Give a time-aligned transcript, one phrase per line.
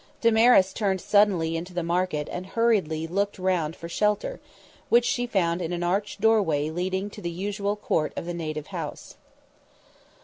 [0.19, 4.39] Damaris turned suddenly into the market and hurriedly looked round for shelter,
[4.89, 8.65] which she found in an arched doorway leading to the usual court of the native
[8.73, 9.15] house.